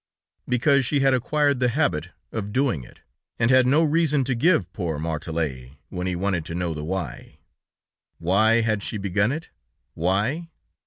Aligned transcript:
Because 0.49 0.83
she 0.83 1.01
had 1.01 1.13
acquired 1.13 1.59
the 1.59 1.69
habit 1.69 2.09
of 2.31 2.51
doing 2.51 2.83
it, 2.83 3.01
and 3.37 3.51
had 3.51 3.67
no 3.67 3.83
reason 3.83 4.23
to 4.23 4.33
give 4.33 4.73
poor 4.73 4.97
Martelet 4.97 5.73
when 5.89 6.07
he 6.07 6.15
wanted 6.15 6.43
to 6.45 6.55
know 6.55 6.73
the 6.73 6.83
why! 6.83 7.37
Why 8.17 8.61
had 8.61 8.81
she 8.81 8.97
begun 8.97 9.31
it? 9.31 9.51
Why? 9.93 10.49